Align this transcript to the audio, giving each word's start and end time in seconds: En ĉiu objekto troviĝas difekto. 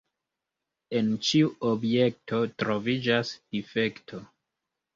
En 0.99 1.11
ĉiu 1.27 1.51
objekto 1.73 2.41
troviĝas 2.63 3.37
difekto. 3.57 4.27